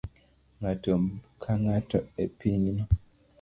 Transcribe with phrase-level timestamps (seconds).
[0.59, 0.93] Ng'ato
[1.41, 2.83] ka ng'ato e pinyno